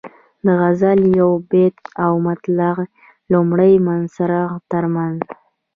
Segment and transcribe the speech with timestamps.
[0.45, 2.73] د غزل یو بیت او د مطلع
[3.33, 5.19] لومړۍ مصرع ترمنځ.